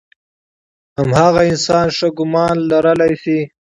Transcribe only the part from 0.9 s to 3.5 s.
هماغه انسان ښه ګمان لرلی شي.